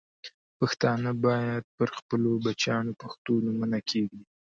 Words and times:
پښتانه 0.59 1.11
باید 1.25 1.63
پر 1.77 1.87
خپلو 1.97 2.29
بچیانو 2.45 2.93
پښتو 3.01 3.31
نومونه 3.45 3.77
کښېږدي. 3.87 4.21